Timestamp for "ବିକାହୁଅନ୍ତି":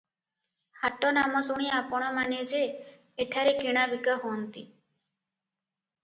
3.91-4.65